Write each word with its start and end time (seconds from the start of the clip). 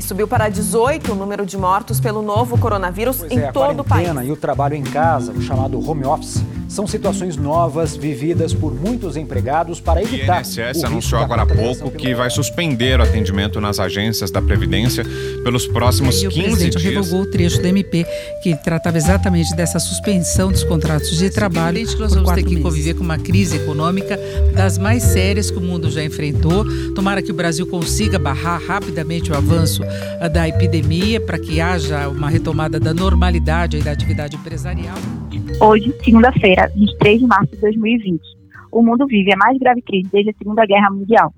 e 0.00 0.02
subiu 0.02 0.26
para 0.26 0.48
18 0.48 1.12
o 1.12 1.14
número 1.14 1.44
de 1.44 1.58
mortos 1.58 2.00
pelo 2.00 2.22
novo 2.22 2.58
coronavírus 2.58 3.18
pois 3.18 3.30
em 3.30 3.40
é, 3.40 3.52
todo 3.52 3.80
o 3.80 3.84
país. 3.84 4.08
e 4.24 4.32
o 4.32 4.36
trabalho 4.36 4.74
em 4.74 4.82
casa, 4.82 5.30
o 5.30 5.42
chamado 5.42 5.78
home 5.86 6.06
office, 6.06 6.42
são 6.70 6.86
situações 6.86 7.36
novas 7.36 7.96
vividas 7.96 8.54
por 8.54 8.72
muitos 8.72 9.16
empregados 9.16 9.80
para 9.80 10.00
evitar. 10.00 10.38
O 10.38 10.40
INSS 10.40 10.84
anunciou 10.84 11.20
agora 11.20 11.42
há 11.42 11.46
pouco 11.46 11.90
que 11.90 12.14
vai 12.14 12.30
suspender 12.30 13.00
o 13.00 13.02
atendimento 13.02 13.60
nas 13.60 13.80
agências 13.80 14.30
da 14.30 14.40
Previdência 14.40 15.04
pelos 15.42 15.66
próximos 15.66 16.22
e 16.22 16.28
15 16.28 16.38
o 16.38 16.42
presidente 16.44 16.78
dias. 16.78 16.94
revogou 16.94 17.22
o 17.22 17.26
trecho 17.26 17.60
do 17.60 17.66
MP 17.66 18.06
que 18.40 18.54
tratava 18.54 18.96
exatamente 18.96 19.54
dessa 19.56 19.80
suspensão 19.80 20.52
dos 20.52 20.62
contratos 20.62 21.18
de 21.18 21.28
trabalho. 21.28 21.76
É 21.76 21.80
evidente 21.80 21.96
que 21.96 22.02
nós 22.02 22.14
vamos 22.14 22.32
ter 22.32 22.44
que 22.44 22.50
meses. 22.50 22.62
conviver 22.62 22.94
com 22.94 23.02
uma 23.02 23.18
crise 23.18 23.56
econômica 23.56 24.16
das 24.54 24.78
mais 24.78 25.02
sérias 25.02 25.50
que 25.50 25.58
o 25.58 25.60
mundo 25.60 25.90
já 25.90 26.04
enfrentou. 26.04 26.64
Tomara 26.94 27.20
que 27.20 27.32
o 27.32 27.34
Brasil 27.34 27.66
consiga 27.66 28.16
barrar 28.16 28.62
rapidamente 28.62 29.32
o 29.32 29.36
avanço 29.36 29.82
ah, 30.20 30.28
da 30.28 30.48
epidemia 30.48 31.20
para 31.20 31.38
que 31.38 31.60
haja 31.60 32.08
uma 32.08 32.30
retomada 32.30 32.78
da 32.78 32.94
normalidade 32.94 33.76
aí 33.76 33.82
da 33.82 33.90
atividade 33.90 34.36
empresarial. 34.36 34.96
Hoje, 35.60 35.92
segunda-feira, 36.02 36.68
23 36.74 37.20
de 37.20 37.26
março 37.26 37.54
de 37.54 37.60
2020, 37.60 38.20
o 38.72 38.82
mundo 38.82 39.06
vive 39.06 39.32
a 39.32 39.36
mais 39.36 39.56
grave 39.58 39.80
crise 39.82 40.10
desde 40.10 40.30
a 40.30 40.34
Segunda 40.34 40.66
Guerra 40.66 40.90
Mundial. 40.90 41.32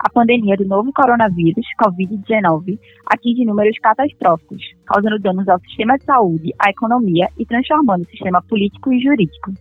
A 0.00 0.10
pandemia 0.10 0.54
do 0.56 0.66
novo 0.66 0.92
coronavírus, 0.92 1.64
Covid-19, 1.82 2.78
atinge 3.06 3.46
números 3.46 3.78
catastróficos, 3.78 4.62
causando 4.84 5.18
danos 5.18 5.48
ao 5.48 5.58
sistema 5.60 5.96
de 5.96 6.04
saúde, 6.04 6.52
à 6.58 6.68
economia 6.68 7.28
e 7.38 7.46
transformando 7.46 8.02
o 8.02 8.10
sistema 8.10 8.42
político 8.42 8.92
e 8.92 9.00
jurídico. 9.00 9.52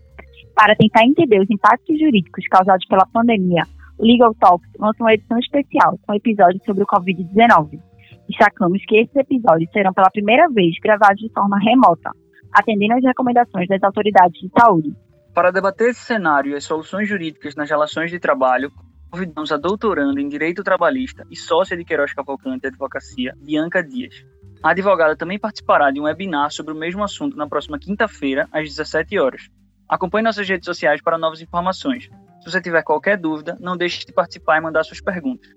Para 0.53 0.75
tentar 0.75 1.05
entender 1.05 1.39
os 1.39 1.49
impactos 1.49 1.97
jurídicos 1.97 2.45
causados 2.47 2.85
pela 2.87 3.07
pandemia, 3.13 3.63
o 3.97 4.05
Legal 4.05 4.35
Talks 4.35 4.69
lança 4.77 5.01
uma 5.01 5.13
edição 5.13 5.39
especial 5.39 5.97
com 6.05 6.13
episódios 6.13 6.61
sobre 6.65 6.83
o 6.83 6.87
Covid-19. 6.87 7.79
Destacamos 8.27 8.83
que 8.85 8.97
esses 8.97 9.15
episódios 9.15 9.71
serão 9.71 9.93
pela 9.93 10.11
primeira 10.11 10.49
vez 10.49 10.75
gravados 10.83 11.21
de 11.21 11.31
forma 11.31 11.57
remota, 11.59 12.11
atendendo 12.57 12.95
às 12.95 13.03
recomendações 13.03 13.67
das 13.67 13.83
autoridades 13.83 14.41
de 14.41 14.49
saúde. 14.57 14.95
Para 15.33 15.51
debater 15.51 15.91
esse 15.91 15.99
cenário 15.99 16.51
e 16.51 16.55
as 16.55 16.63
soluções 16.63 17.07
jurídicas 17.07 17.55
nas 17.55 17.69
relações 17.69 18.09
de 18.09 18.19
trabalho, 18.19 18.71
convidamos 19.11 19.51
a 19.51 19.57
doutoranda 19.57 20.19
em 20.19 20.27
Direito 20.27 20.63
Trabalhista 20.63 21.23
e 21.29 21.35
sócia 21.35 21.77
de 21.77 21.85
Queiroz 21.85 22.13
Cavalcante 22.13 22.65
Advocacia, 22.65 23.35
Bianca 23.37 23.83
Dias. 23.83 24.25
A 24.63 24.71
advogada 24.71 25.15
também 25.15 25.37
participará 25.37 25.91
de 25.91 25.99
um 25.99 26.05
webinar 26.05 26.51
sobre 26.51 26.73
o 26.73 26.77
mesmo 26.77 27.03
assunto 27.03 27.37
na 27.37 27.47
próxima 27.47 27.77
quinta-feira, 27.77 28.47
às 28.51 28.63
17 28.67 29.19
horas. 29.19 29.47
Acompanhe 29.87 30.23
nossas 30.23 30.49
redes 30.49 30.65
sociais 30.65 31.01
para 31.01 31.19
novas 31.19 31.39
informações. 31.39 32.09
Se 32.41 32.51
você 32.51 32.59
tiver 32.59 32.81
qualquer 32.81 33.17
dúvida, 33.17 33.55
não 33.59 33.77
deixe 33.77 34.03
de 34.05 34.11
participar 34.11 34.57
e 34.57 34.61
mandar 34.61 34.83
suas 34.83 34.99
perguntas. 34.99 35.51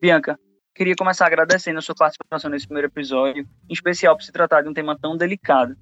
Bianca, 0.00 0.38
queria 0.74 0.94
começar 0.96 1.26
agradecendo 1.26 1.78
a 1.78 1.82
sua 1.82 1.94
participação 1.94 2.50
nesse 2.50 2.66
primeiro 2.66 2.88
episódio, 2.88 3.44
em 3.68 3.72
especial 3.72 4.16
por 4.16 4.22
se 4.22 4.32
tratar 4.32 4.62
de 4.62 4.70
um 4.70 4.72
tema 4.72 4.98
tão 4.98 5.14
delicado. 5.14 5.76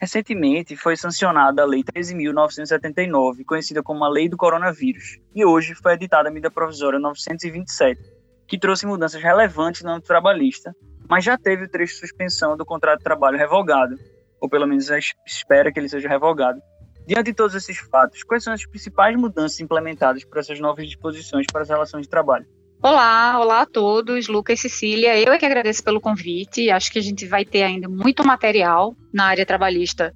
Recentemente 0.00 0.76
foi 0.76 0.96
sancionada 0.96 1.62
a 1.62 1.66
Lei 1.66 1.82
13.979, 1.82 3.44
conhecida 3.44 3.82
como 3.82 4.04
a 4.04 4.08
Lei 4.08 4.28
do 4.28 4.36
Coronavírus, 4.36 5.18
e 5.34 5.44
hoje 5.44 5.74
foi 5.74 5.94
editada 5.94 6.28
a 6.28 6.32
medida 6.32 6.52
provisória 6.52 7.00
927, 7.00 8.00
que 8.46 8.56
trouxe 8.56 8.86
mudanças 8.86 9.20
relevantes 9.20 9.82
no 9.82 9.90
âmbito 9.90 10.06
trabalhista, 10.06 10.72
mas 11.08 11.24
já 11.24 11.36
teve 11.36 11.64
o 11.64 11.68
trecho 11.68 11.94
de 11.94 12.00
suspensão 12.00 12.56
do 12.56 12.64
contrato 12.64 12.98
de 12.98 13.04
trabalho 13.04 13.36
revogado, 13.36 13.96
ou 14.40 14.48
pelo 14.48 14.68
menos 14.68 14.88
espera 15.26 15.72
que 15.72 15.80
ele 15.80 15.88
seja 15.88 16.08
revogado. 16.08 16.60
Diante 17.04 17.24
de 17.24 17.34
todos 17.34 17.56
esses 17.56 17.78
fatos, 17.78 18.22
quais 18.22 18.44
são 18.44 18.52
as 18.52 18.64
principais 18.64 19.16
mudanças 19.16 19.58
implementadas 19.58 20.24
por 20.24 20.38
essas 20.38 20.60
novas 20.60 20.86
disposições 20.86 21.46
para 21.50 21.62
as 21.62 21.68
relações 21.68 22.02
de 22.02 22.08
trabalho? 22.08 22.46
Olá, 22.80 23.40
olá 23.40 23.62
a 23.62 23.66
todos, 23.66 24.28
Lucas 24.28 24.60
e 24.60 24.68
Cecília. 24.68 25.18
Eu 25.18 25.32
é 25.32 25.38
que 25.38 25.44
agradeço 25.44 25.82
pelo 25.82 26.00
convite. 26.00 26.70
Acho 26.70 26.92
que 26.92 27.00
a 27.00 27.02
gente 27.02 27.26
vai 27.26 27.44
ter 27.44 27.64
ainda 27.64 27.88
muito 27.88 28.24
material 28.24 28.94
na 29.12 29.24
área 29.24 29.44
trabalhista 29.44 30.14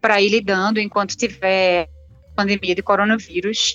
para 0.00 0.22
ir 0.22 0.28
lidando 0.28 0.78
enquanto 0.78 1.16
tiver 1.16 1.88
pandemia 2.36 2.76
de 2.76 2.82
coronavírus. 2.82 3.74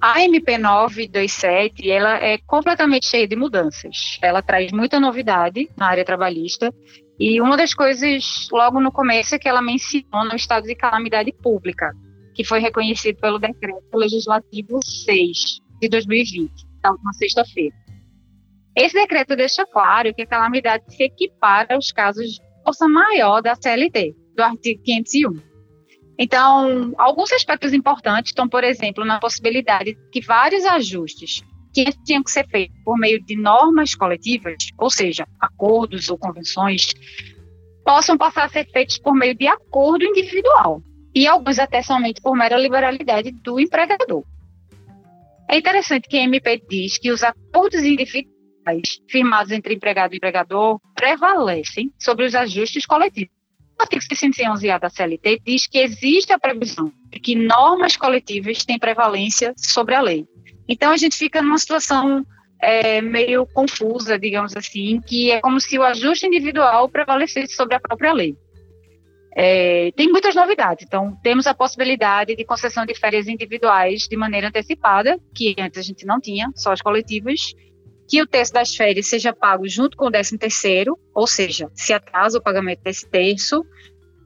A 0.00 0.22
MP 0.22 0.56
927, 0.58 1.90
ela 1.90 2.22
é 2.24 2.38
completamente 2.46 3.08
cheia 3.08 3.26
de 3.26 3.34
mudanças. 3.34 4.16
Ela 4.22 4.42
traz 4.42 4.70
muita 4.70 5.00
novidade 5.00 5.68
na 5.76 5.88
área 5.88 6.04
trabalhista 6.04 6.72
e 7.18 7.40
uma 7.40 7.56
das 7.56 7.74
coisas 7.74 8.46
logo 8.52 8.80
no 8.80 8.92
começo 8.92 9.34
é 9.34 9.40
que 9.40 9.48
ela 9.48 9.60
menciona 9.60 10.32
o 10.32 10.36
estado 10.36 10.68
de 10.68 10.76
calamidade 10.76 11.32
pública, 11.42 11.90
que 12.32 12.44
foi 12.44 12.60
reconhecido 12.60 13.16
pelo 13.16 13.40
decreto 13.40 13.96
legislativo 13.96 14.78
6 14.84 15.60
de 15.80 15.88
2020 15.88 16.65
na 16.86 16.92
última 16.92 17.12
sexta-feira. 17.12 17.74
Esse 18.76 18.94
decreto 18.94 19.34
deixa 19.34 19.66
claro 19.66 20.14
que 20.14 20.22
a 20.22 20.26
calamidade 20.26 20.84
se 20.94 21.02
equipara 21.02 21.74
aos 21.74 21.90
casos 21.90 22.32
de 22.32 22.40
força 22.64 22.86
maior 22.86 23.40
da 23.40 23.54
CLT, 23.54 24.14
do 24.36 24.42
artigo 24.42 24.82
501. 24.82 25.42
Então, 26.18 26.94
alguns 26.96 27.32
aspectos 27.32 27.72
importantes 27.72 28.30
estão, 28.30 28.48
por 28.48 28.64
exemplo, 28.64 29.04
na 29.04 29.18
possibilidade 29.18 29.94
de 29.94 30.10
que 30.10 30.20
vários 30.20 30.64
ajustes 30.64 31.42
que 31.74 31.84
tinham 32.04 32.22
que 32.22 32.30
ser 32.30 32.46
feitos 32.48 32.76
por 32.84 32.98
meio 32.98 33.22
de 33.22 33.36
normas 33.36 33.94
coletivas, 33.94 34.56
ou 34.78 34.90
seja, 34.90 35.26
acordos 35.40 36.08
ou 36.08 36.16
convenções, 36.16 36.94
possam 37.84 38.16
passar 38.16 38.44
a 38.44 38.48
ser 38.48 38.66
feitos 38.70 38.98
por 38.98 39.14
meio 39.14 39.34
de 39.34 39.46
acordo 39.46 40.04
individual, 40.04 40.82
e 41.14 41.26
alguns 41.26 41.58
até 41.58 41.82
somente 41.82 42.20
por 42.20 42.36
mera 42.36 42.58
liberalidade 42.58 43.30
do 43.30 43.60
empregador. 43.60 44.24
É 45.48 45.58
interessante 45.58 46.08
que 46.08 46.18
a 46.18 46.22
MP 46.22 46.62
diz 46.68 46.98
que 46.98 47.10
os 47.10 47.22
acordos 47.22 47.82
individuais 47.82 49.00
firmados 49.08 49.52
entre 49.52 49.74
empregado 49.74 50.12
e 50.12 50.16
empregador 50.16 50.80
prevalecem 50.94 51.92
sobre 51.98 52.26
os 52.26 52.34
ajustes 52.34 52.84
coletivos. 52.84 53.34
O 53.78 53.82
artigo 53.82 54.02
611-A 54.02 54.78
da 54.78 54.88
CLT 54.88 55.42
diz 55.44 55.66
que 55.66 55.78
existe 55.78 56.32
a 56.32 56.38
previsão 56.38 56.90
de 57.10 57.20
que 57.20 57.34
normas 57.34 57.96
coletivas 57.96 58.64
têm 58.64 58.78
prevalência 58.78 59.52
sobre 59.56 59.94
a 59.94 60.00
lei. 60.00 60.26
Então, 60.66 60.90
a 60.90 60.96
gente 60.96 61.16
fica 61.16 61.42
numa 61.42 61.58
situação 61.58 62.26
é, 62.60 63.00
meio 63.00 63.46
confusa, 63.46 64.18
digamos 64.18 64.56
assim, 64.56 65.00
que 65.00 65.30
é 65.30 65.40
como 65.40 65.60
se 65.60 65.78
o 65.78 65.82
ajuste 65.82 66.26
individual 66.26 66.88
prevalecesse 66.88 67.54
sobre 67.54 67.76
a 67.76 67.80
própria 67.80 68.12
lei. 68.12 68.36
É, 69.38 69.92
tem 69.94 70.10
muitas 70.10 70.34
novidades. 70.34 70.86
Então, 70.86 71.14
temos 71.22 71.46
a 71.46 71.52
possibilidade 71.52 72.34
de 72.34 72.42
concessão 72.42 72.86
de 72.86 72.94
férias 72.94 73.28
individuais 73.28 74.08
de 74.08 74.16
maneira 74.16 74.48
antecipada, 74.48 75.20
que 75.34 75.54
antes 75.58 75.78
a 75.78 75.82
gente 75.82 76.06
não 76.06 76.18
tinha, 76.18 76.50
só 76.56 76.72
as 76.72 76.80
coletivas, 76.80 77.52
que 78.08 78.22
o 78.22 78.26
terço 78.26 78.54
das 78.54 78.74
férias 78.74 79.08
seja 79.08 79.34
pago 79.34 79.68
junto 79.68 79.94
com 79.94 80.06
o 80.06 80.10
décimo 80.10 80.38
terceiro, 80.38 80.98
ou 81.14 81.26
seja, 81.26 81.68
se 81.74 81.92
atrasa 81.92 82.38
o 82.38 82.42
pagamento 82.42 82.82
desse 82.82 83.06
terço, 83.10 83.62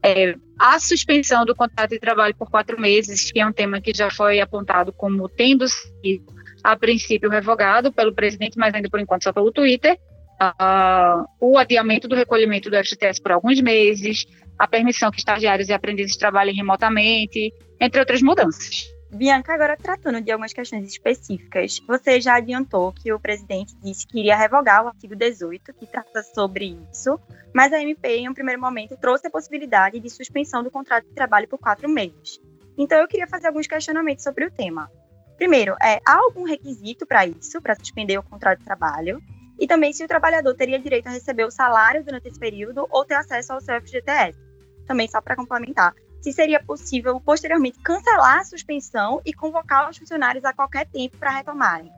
é, 0.01 0.37
a 0.57 0.79
suspensão 0.79 1.45
do 1.45 1.57
contrato 1.57 1.91
de 1.91 1.99
trabalho 1.99 2.37
por 2.37 2.49
quatro 2.49 2.81
meses, 2.81 3.33
que 3.33 3.41
é 3.41 3.47
um 3.47 3.53
tema 3.53 3.81
que 3.81 3.93
já 3.93 4.13
foi 4.13 4.39
apontado 4.39 4.93
como 4.93 5.29
tendo 5.29 5.67
sido, 5.67 6.33
a 6.63 6.77
princípio, 6.77 7.29
revogado 7.29 7.93
pelo 7.93 8.15
presidente, 8.15 8.57
mas 8.57 8.73
ainda 8.73 8.89
por 8.89 9.01
enquanto 9.01 9.25
só 9.25 9.33
pelo 9.33 9.51
Twitter, 9.51 9.99
uh, 10.41 11.25
o 11.41 11.59
adiamento 11.59 12.07
do 12.07 12.15
recolhimento 12.15 12.71
do 12.71 12.77
FGTS 12.77 13.21
por 13.21 13.33
alguns 13.33 13.61
meses, 13.61 14.25
a 14.61 14.69
permissão 14.69 15.11
que 15.11 15.19
estagiários 15.19 15.71
e 15.71 15.73
aprendizes 15.73 16.19
trabalhem 16.19 16.55
remotamente, 16.55 17.51
entre 17.81 17.99
outras 17.99 18.21
mudanças. 18.21 18.85
Bianca, 19.11 19.55
agora 19.55 19.75
tratando 19.75 20.21
de 20.21 20.31
algumas 20.31 20.53
questões 20.53 20.87
específicas, 20.87 21.81
você 21.89 22.21
já 22.21 22.35
adiantou 22.35 22.93
que 22.93 23.11
o 23.11 23.19
presidente 23.19 23.75
disse 23.83 24.07
que 24.07 24.21
iria 24.21 24.37
revogar 24.37 24.85
o 24.85 24.89
artigo 24.89 25.17
18, 25.17 25.73
que 25.73 25.87
trata 25.87 26.23
sobre 26.23 26.77
isso, 26.93 27.19
mas 27.55 27.73
a 27.73 27.81
MP, 27.81 28.19
em 28.19 28.29
um 28.29 28.35
primeiro 28.35 28.61
momento, 28.61 28.99
trouxe 28.99 29.29
a 29.29 29.31
possibilidade 29.31 29.99
de 29.99 30.11
suspensão 30.11 30.63
do 30.63 30.71
contrato 30.71 31.07
de 31.07 31.15
trabalho 31.15 31.49
por 31.49 31.59
quatro 31.59 31.89
meses. 31.89 32.39
Então, 32.77 32.99
eu 32.99 33.09
queria 33.09 33.27
fazer 33.27 33.47
alguns 33.47 33.67
questionamentos 33.67 34.23
sobre 34.23 34.45
o 34.45 34.51
tema. 34.51 34.91
Primeiro, 35.39 35.75
é, 35.83 36.01
há 36.07 36.17
algum 36.17 36.45
requisito 36.45 37.07
para 37.07 37.27
isso, 37.27 37.63
para 37.63 37.75
suspender 37.77 38.19
o 38.19 38.23
contrato 38.23 38.59
de 38.59 38.67
trabalho? 38.67 39.23
E 39.59 39.67
também 39.67 39.91
se 39.95 40.05
o 40.05 40.09
trabalhador 40.09 40.55
teria 40.55 40.79
direito 40.79 41.07
a 41.07 41.11
receber 41.11 41.45
o 41.45 41.51
salário 41.51 42.05
durante 42.05 42.29
esse 42.29 42.39
período 42.39 42.87
ou 42.91 43.07
ter 43.07 43.15
acesso 43.15 43.55
ao 43.55 43.61
seu 43.61 43.81
FGTS? 43.81 44.50
Também 44.91 45.07
só 45.07 45.21
para 45.21 45.37
complementar, 45.37 45.95
se 46.21 46.33
seria 46.33 46.61
possível 46.61 47.21
posteriormente 47.21 47.79
cancelar 47.79 48.41
a 48.41 48.45
suspensão 48.45 49.23
e 49.25 49.33
convocar 49.33 49.89
os 49.89 49.97
funcionários 49.97 50.45
a 50.45 50.53
qualquer 50.53 50.85
tempo 50.87 51.17
para 51.17 51.31
retomarem. 51.31 51.89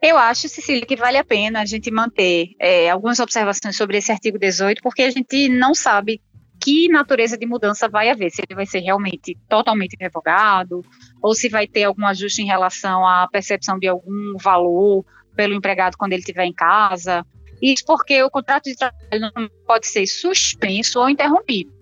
Eu 0.00 0.16
acho, 0.16 0.48
Cecília, 0.48 0.86
que 0.86 0.94
vale 0.94 1.18
a 1.18 1.24
pena 1.24 1.60
a 1.60 1.64
gente 1.64 1.90
manter 1.90 2.50
é, 2.60 2.88
algumas 2.88 3.18
observações 3.18 3.76
sobre 3.76 3.96
esse 3.98 4.12
artigo 4.12 4.38
18, 4.38 4.80
porque 4.80 5.02
a 5.02 5.10
gente 5.10 5.48
não 5.48 5.74
sabe 5.74 6.22
que 6.62 6.88
natureza 6.88 7.36
de 7.36 7.46
mudança 7.46 7.88
vai 7.88 8.10
haver, 8.10 8.30
se 8.30 8.42
ele 8.42 8.54
vai 8.54 8.64
ser 8.64 8.78
realmente 8.78 9.36
totalmente 9.48 9.96
revogado, 9.98 10.82
ou 11.20 11.34
se 11.34 11.48
vai 11.48 11.66
ter 11.66 11.84
algum 11.84 12.06
ajuste 12.06 12.42
em 12.42 12.46
relação 12.46 13.04
à 13.04 13.26
percepção 13.28 13.76
de 13.76 13.88
algum 13.88 14.36
valor 14.40 15.04
pelo 15.34 15.52
empregado 15.52 15.96
quando 15.98 16.12
ele 16.12 16.20
estiver 16.20 16.44
em 16.44 16.54
casa. 16.54 17.26
Isso 17.60 17.84
porque 17.84 18.22
o 18.22 18.30
contrato 18.30 18.64
de 18.64 18.76
trabalho 18.76 19.32
não 19.34 19.48
pode 19.66 19.88
ser 19.88 20.06
suspenso 20.06 21.00
ou 21.00 21.10
interrompido. 21.10 21.75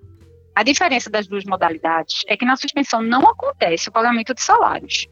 A 0.54 0.62
diferença 0.62 1.10
das 1.10 1.26
duas 1.26 1.44
modalidades 1.44 2.22
é 2.28 2.36
que 2.36 2.44
na 2.44 2.56
suspensão 2.56 3.02
não 3.02 3.22
acontece 3.22 3.88
o 3.88 3.92
pagamento 3.92 4.32
de 4.34 4.40
salários. 4.40 5.06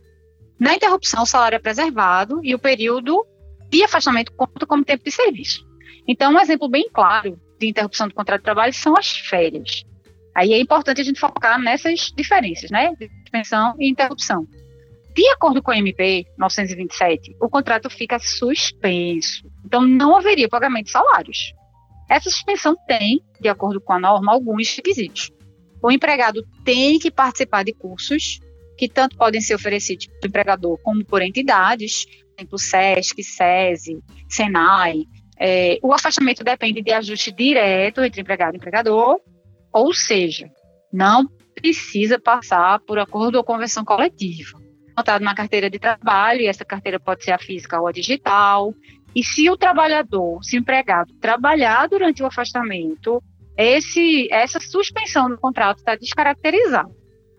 Na 0.58 0.74
interrupção, 0.74 1.24
o 1.24 1.26
salário 1.26 1.56
é 1.56 1.58
preservado 1.58 2.40
e 2.44 2.54
o 2.54 2.58
período 2.58 3.26
de 3.68 3.82
afastamento 3.82 4.32
conta 4.32 4.64
como 4.66 4.84
tempo 4.84 5.02
de 5.02 5.10
serviço. 5.10 5.66
Então, 6.06 6.32
um 6.32 6.40
exemplo 6.40 6.68
bem 6.68 6.88
claro 6.92 7.36
de 7.58 7.66
interrupção 7.66 8.06
do 8.06 8.14
contrato 8.14 8.40
de 8.40 8.44
trabalho 8.44 8.72
são 8.72 8.96
as 8.96 9.10
férias. 9.10 9.82
Aí 10.34 10.52
é 10.52 10.60
importante 10.60 11.00
a 11.00 11.04
gente 11.04 11.18
focar 11.18 11.60
nessas 11.60 12.12
diferenças, 12.16 12.70
né? 12.70 12.94
De 12.98 13.08
suspensão 13.22 13.74
e 13.78 13.90
interrupção. 13.90 14.46
De 15.14 15.28
acordo 15.30 15.62
com 15.62 15.70
a 15.70 15.76
MP 15.76 16.24
927, 16.38 17.36
o 17.40 17.48
contrato 17.48 17.90
fica 17.90 18.18
suspenso. 18.18 19.42
Então, 19.64 19.82
não 19.82 20.16
haveria 20.16 20.48
pagamento 20.48 20.86
de 20.86 20.92
salários. 20.92 21.52
Essa 22.12 22.28
suspensão 22.28 22.76
tem, 22.86 23.22
de 23.40 23.48
acordo 23.48 23.80
com 23.80 23.94
a 23.94 23.98
norma, 23.98 24.34
alguns 24.34 24.76
requisitos. 24.76 25.30
O 25.82 25.90
empregado 25.90 26.46
tem 26.62 26.98
que 26.98 27.10
participar 27.10 27.64
de 27.64 27.72
cursos 27.72 28.38
que 28.76 28.86
tanto 28.86 29.16
podem 29.16 29.40
ser 29.40 29.54
oferecidos 29.54 30.08
pelo 30.08 30.26
empregador 30.26 30.78
como 30.82 31.02
por 31.06 31.22
entidades, 31.22 32.04
por 32.04 32.34
exemplo, 32.36 32.58
SESC, 32.58 33.22
SESI, 33.24 33.98
SENAI. 34.28 35.04
É, 35.40 35.78
o 35.82 35.90
afastamento 35.90 36.44
depende 36.44 36.82
de 36.82 36.92
ajuste 36.92 37.32
direto 37.32 38.02
entre 38.02 38.20
empregado 38.20 38.54
e 38.54 38.58
empregador, 38.58 39.18
ou 39.72 39.94
seja, 39.94 40.50
não 40.92 41.26
precisa 41.54 42.20
passar 42.20 42.78
por 42.80 42.98
acordo 42.98 43.36
ou 43.36 43.44
convenção 43.44 43.86
coletiva. 43.86 44.60
Notado 44.94 45.24
na 45.24 45.34
carteira 45.34 45.70
de 45.70 45.78
trabalho, 45.78 46.42
e 46.42 46.46
essa 46.46 46.62
carteira 46.64 47.00
pode 47.00 47.24
ser 47.24 47.32
a 47.32 47.38
física 47.38 47.80
ou 47.80 47.86
a 47.86 47.92
digital. 47.92 48.74
E 49.14 49.22
se 49.22 49.48
o 49.50 49.56
trabalhador, 49.56 50.42
se 50.42 50.56
o 50.56 50.60
empregado 50.60 51.12
trabalhar 51.20 51.88
durante 51.88 52.22
o 52.22 52.26
afastamento, 52.26 53.22
esse, 53.56 54.28
essa 54.30 54.58
suspensão 54.60 55.28
do 55.28 55.38
contrato 55.38 55.78
está 55.78 55.94
descaracterizada. 55.94 56.90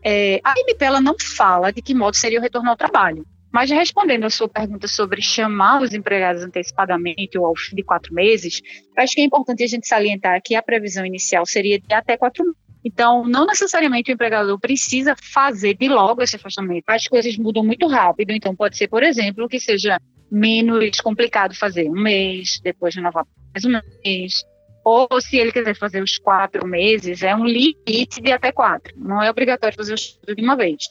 É, 0.03 0.39
a 0.43 0.53
MP 0.59 0.83
ela 0.83 1.01
não 1.01 1.15
fala 1.37 1.71
de 1.71 1.81
que 1.81 1.95
modo 1.95 2.15
seria 2.15 2.39
o 2.39 2.41
retorno 2.41 2.69
ao 2.69 2.75
trabalho, 2.75 3.25
mas 3.51 3.69
respondendo 3.69 4.25
a 4.25 4.29
sua 4.29 4.49
pergunta 4.49 4.87
sobre 4.87 5.21
chamar 5.21 5.81
os 5.81 5.93
empregados 5.93 6.43
antecipadamente 6.43 7.37
ou 7.37 7.45
ao 7.45 7.55
fim 7.55 7.75
de 7.75 7.83
quatro 7.83 8.13
meses, 8.13 8.61
acho 8.97 9.13
que 9.15 9.21
é 9.21 9.23
importante 9.23 9.63
a 9.63 9.67
gente 9.67 9.87
salientar 9.87 10.41
que 10.43 10.55
a 10.55 10.61
previsão 10.61 11.05
inicial 11.05 11.45
seria 11.45 11.79
de 11.79 11.93
até 11.93 12.17
quatro 12.17 12.43
meses. 12.43 12.63
Então, 12.85 13.23
não 13.23 13.45
necessariamente 13.45 14.11
o 14.11 14.13
empregador 14.13 14.59
precisa 14.59 15.15
fazer 15.15 15.75
de 15.75 15.87
logo 15.87 16.21
esse 16.21 16.35
afastamento. 16.35 16.83
As 16.89 17.05
coisas 17.05 17.37
mudam 17.37 17.63
muito 17.63 17.87
rápido, 17.87 18.31
então 18.31 18.53
pode 18.53 18.75
ser, 18.75 18.89
por 18.89 19.03
exemplo, 19.03 19.47
que 19.47 19.59
seja 19.59 19.97
menos 20.33 20.99
complicado 20.99 21.55
fazer 21.55 21.87
um 21.87 22.01
mês, 22.01 22.59
depois 22.63 22.95
renovar 22.95 23.23
mais 23.53 23.63
um 23.65 23.79
mês, 24.03 24.43
ou 24.83 25.07
se 25.21 25.37
ele 25.37 25.51
quiser 25.51 25.75
fazer 25.75 26.01
os 26.01 26.17
quatro 26.17 26.67
meses, 26.67 27.21
é 27.21 27.35
um 27.35 27.45
limite 27.45 28.19
de 28.19 28.31
até 28.31 28.51
quatro. 28.51 28.93
Não 28.97 29.21
é 29.21 29.29
obrigatório 29.29 29.77
fazer 29.77 29.93
os 29.93 30.19
de 30.35 30.43
uma 30.43 30.55
vez. 30.55 30.83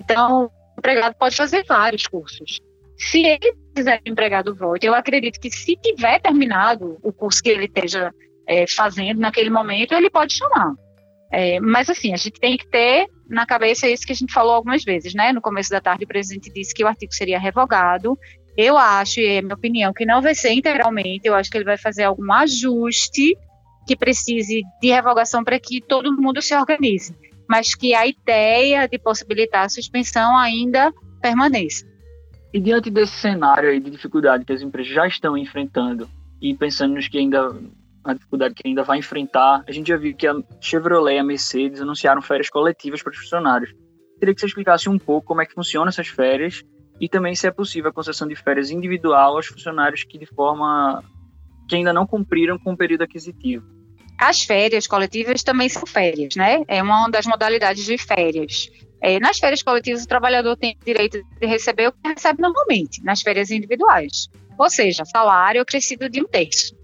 Então, 0.00 0.46
o 0.46 0.78
empregado 0.78 1.14
pode 1.18 1.36
fazer 1.36 1.64
vários 1.64 2.06
cursos. 2.06 2.58
Se 2.98 3.20
ele 3.20 3.54
quiser 3.74 4.00
que 4.00 4.10
o 4.10 4.12
empregado 4.12 4.54
volte, 4.54 4.86
eu 4.86 4.94
acredito 4.94 5.38
que 5.38 5.50
se 5.50 5.76
tiver 5.76 6.18
terminado 6.20 6.98
o 7.02 7.12
curso 7.12 7.42
que 7.42 7.50
ele 7.50 7.66
esteja 7.66 8.10
é, 8.48 8.66
fazendo 8.66 9.20
naquele 9.20 9.50
momento, 9.50 9.92
ele 9.92 10.08
pode 10.08 10.34
chamar. 10.34 10.72
É, 11.30 11.60
mas 11.60 11.90
assim, 11.90 12.14
a 12.14 12.16
gente 12.16 12.40
tem 12.40 12.56
que 12.56 12.66
ter 12.68 13.06
na 13.28 13.44
cabeça 13.44 13.88
isso 13.88 14.06
que 14.06 14.12
a 14.12 14.16
gente 14.16 14.32
falou 14.32 14.54
algumas 14.54 14.82
vezes, 14.82 15.12
né? 15.12 15.32
No 15.32 15.42
começo 15.42 15.70
da 15.70 15.80
tarde, 15.80 16.04
o 16.04 16.08
presidente 16.08 16.52
disse 16.52 16.72
que 16.72 16.82
o 16.82 16.88
artigo 16.88 17.12
seria 17.12 17.38
revogado 17.38 18.18
eu 18.56 18.78
acho, 18.78 19.20
e 19.20 19.26
é 19.26 19.42
minha 19.42 19.54
opinião, 19.54 19.92
que 19.92 20.06
não 20.06 20.22
vai 20.22 20.34
ser 20.34 20.52
integralmente. 20.52 21.22
Eu 21.24 21.34
acho 21.34 21.50
que 21.50 21.58
ele 21.58 21.64
vai 21.64 21.76
fazer 21.76 22.04
algum 22.04 22.32
ajuste 22.32 23.36
que 23.86 23.94
precise 23.94 24.62
de 24.80 24.88
revogação 24.88 25.44
para 25.44 25.60
que 25.60 25.80
todo 25.80 26.12
mundo 26.12 26.40
se 26.40 26.54
organize. 26.54 27.14
Mas 27.48 27.74
que 27.74 27.94
a 27.94 28.06
ideia 28.06 28.88
de 28.88 28.98
possibilitar 28.98 29.64
a 29.64 29.68
suspensão 29.68 30.36
ainda 30.36 30.92
permaneça. 31.20 31.86
E 32.52 32.58
diante 32.58 32.90
desse 32.90 33.12
cenário 33.12 33.68
aí 33.68 33.78
de 33.78 33.90
dificuldade 33.90 34.44
que 34.44 34.52
as 34.52 34.62
empresas 34.62 34.92
já 34.92 35.06
estão 35.06 35.36
enfrentando, 35.36 36.08
e 36.40 36.54
pensando 36.54 36.94
nos 36.94 37.08
que 37.08 37.18
ainda 37.18 37.54
a 38.04 38.14
dificuldade 38.14 38.54
que 38.54 38.66
ainda 38.66 38.82
vai 38.82 38.98
enfrentar, 38.98 39.64
a 39.66 39.72
gente 39.72 39.88
já 39.88 39.96
viu 39.96 40.14
que 40.14 40.26
a 40.26 40.34
Chevrolet 40.60 41.16
e 41.16 41.18
a 41.18 41.24
Mercedes 41.24 41.80
anunciaram 41.80 42.22
férias 42.22 42.48
coletivas 42.48 43.02
para 43.02 43.10
os 43.12 43.18
funcionários. 43.18 43.74
Queria 44.18 44.34
que 44.34 44.40
você 44.40 44.46
explicasse 44.46 44.88
um 44.88 44.98
pouco 44.98 45.26
como 45.26 45.42
é 45.42 45.46
que 45.46 45.54
funcionam 45.54 45.88
essas 45.88 46.06
férias 46.06 46.62
e 47.00 47.08
também 47.08 47.34
se 47.34 47.46
é 47.46 47.50
possível 47.50 47.90
a 47.90 47.92
concessão 47.92 48.26
de 48.26 48.36
férias 48.36 48.70
individual 48.70 49.36
aos 49.36 49.46
funcionários 49.46 50.04
que 50.04 50.18
de 50.18 50.26
forma 50.26 51.02
que 51.68 51.76
ainda 51.76 51.92
não 51.92 52.06
cumpriram 52.06 52.58
com 52.58 52.72
o 52.72 52.76
período 52.76 53.02
aquisitivo. 53.02 53.64
As 54.18 54.42
férias 54.42 54.86
coletivas 54.86 55.42
também 55.42 55.68
são 55.68 55.84
férias, 55.84 56.36
né? 56.36 56.62
É 56.68 56.82
uma 56.82 57.08
das 57.08 57.26
modalidades 57.26 57.84
de 57.84 57.98
férias. 57.98 58.70
É, 59.02 59.20
nas 59.20 59.38
férias 59.38 59.62
coletivas, 59.62 60.04
o 60.04 60.08
trabalhador 60.08 60.56
tem 60.56 60.76
direito 60.84 61.22
de 61.38 61.46
receber 61.46 61.88
o 61.88 61.92
que 61.92 62.08
recebe 62.08 62.40
normalmente, 62.40 63.02
nas 63.04 63.20
férias 63.20 63.50
individuais. 63.50 64.28
Ou 64.58 64.70
seja, 64.70 65.04
salário 65.04 65.60
acrescido 65.60 66.08
de 66.08 66.22
um 66.22 66.26
terço. 66.26 66.74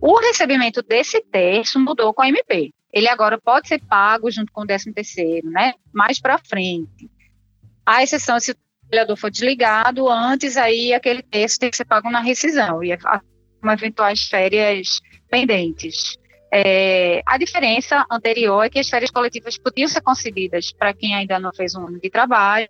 O 0.00 0.18
recebimento 0.18 0.82
desse 0.82 1.20
terço 1.20 1.78
mudou 1.78 2.14
com 2.14 2.22
a 2.22 2.28
MP. 2.28 2.72
Ele 2.92 3.08
agora 3.08 3.38
pode 3.38 3.68
ser 3.68 3.80
pago 3.86 4.30
junto 4.30 4.50
com 4.50 4.62
o 4.62 4.66
décimo 4.66 4.94
terceiro, 4.94 5.50
né? 5.50 5.74
Mais 5.92 6.18
para 6.18 6.38
frente. 6.38 7.10
A 7.84 8.02
exceção 8.02 8.40
se 8.40 8.54
trabalhador 8.90 9.16
for 9.16 9.30
desligado, 9.30 10.08
antes 10.08 10.56
aí 10.56 10.92
aquele 10.92 11.22
texto 11.22 11.60
tem 11.60 11.70
que 11.70 11.76
ser 11.76 11.84
pago 11.84 12.10
na 12.10 12.20
rescisão 12.20 12.82
e 12.82 12.96
com 12.98 13.70
eventuais 13.70 14.24
férias 14.24 15.00
pendentes. 15.30 16.18
É, 16.52 17.22
a 17.24 17.38
diferença 17.38 18.04
anterior 18.10 18.64
é 18.64 18.68
que 18.68 18.80
as 18.80 18.88
férias 18.88 19.10
coletivas 19.10 19.56
podiam 19.56 19.88
ser 19.88 20.00
concedidas 20.00 20.72
para 20.72 20.92
quem 20.92 21.14
ainda 21.14 21.38
não 21.38 21.52
fez 21.54 21.74
um 21.76 21.86
ano 21.86 22.00
de 22.00 22.10
trabalho, 22.10 22.68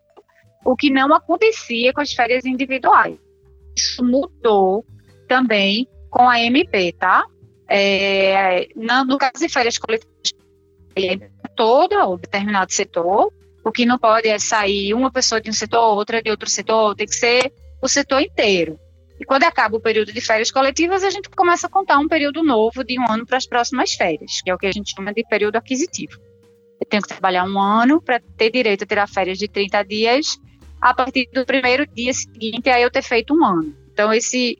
o 0.65 0.77
que 0.77 0.91
não 0.91 1.15
acontecia 1.15 1.93
com 1.95 2.03
as 2.03 2.13
férias 2.13 2.45
individuais. 2.45 3.19
Isso 3.75 4.05
mudou 4.05 4.85
também 5.27 5.89
com 6.11 6.29
a 6.29 6.39
MP, 6.41 6.93
tá? 6.93 7.25
É, 7.67 8.69
no 8.75 9.17
caso 9.17 9.39
de 9.39 9.49
férias 9.49 9.79
coletivas, 9.79 10.11
toda 11.57 12.05
ou 12.05 12.19
determinado 12.19 12.73
setor, 12.73 13.33
o 13.65 13.71
que 13.71 13.85
não 13.85 13.99
pode 13.99 14.29
é 14.29 14.39
sair 14.39 14.95
uma 14.95 15.11
pessoa 15.11 15.41
de 15.41 15.51
um 15.51 15.53
setor, 15.53 15.97
outra 15.97 16.23
de 16.23 16.31
outro 16.31 16.49
setor, 16.49 16.95
tem 16.95 17.07
que 17.07 17.15
ser 17.15 17.53
o 17.83 17.89
setor 17.89 18.21
inteiro. 18.21 18.79
E 19.19 19.25
quando 19.25 19.45
acaba 19.45 19.77
o 19.77 19.81
período 19.81 20.13
de 20.13 20.21
férias 20.21 20.51
coletivas, 20.51 21.05
a 21.05 21.11
gente 21.11 21.29
começa 21.29 21.67
a 21.67 21.71
contar 21.71 21.99
um 21.99 22.09
período 22.09 22.43
novo 22.43 22.83
de 22.83 22.99
um 22.99 23.05
ano 23.11 23.27
para 23.27 23.37
as 23.37 23.47
próximas 23.47 23.93
férias, 23.93 24.41
que 24.43 24.51
é 24.51 24.55
o 24.55 24.59
que 24.59 24.67
a 24.67 24.73
gente 24.73 24.95
chama 24.95 25.13
de 25.13 25.23
período 25.25 25.57
aquisitivo. 25.57 26.19
Eu 26.81 26.87
tenho 26.89 27.03
que 27.03 27.09
trabalhar 27.09 27.45
um 27.45 27.61
ano 27.61 28.01
para 28.01 28.19
ter 28.19 28.51
direito 28.51 28.85
a 28.85 28.87
tirar 28.87 29.07
férias 29.07 29.37
de 29.37 29.47
30 29.47 29.83
dias 29.85 30.39
a 30.81 30.95
partir 30.95 31.29
do 31.35 31.45
primeiro 31.45 31.87
dia 31.87 32.15
seguinte 32.15 32.71
aí 32.71 32.83
eu 32.83 32.91
ter 32.91 33.03
feito 33.03 33.35
um 33.35 33.45
ano. 33.45 33.77
Então, 33.93 34.11
esse 34.11 34.57